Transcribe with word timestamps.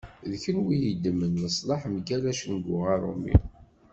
D 0.29 0.31
kunwi 0.41 0.71
i 0.75 0.77
yeddmen 0.83 1.33
leslaḥ 1.45 1.81
mgal 1.95 2.23
acengu 2.31 2.75
arumi. 2.93 3.33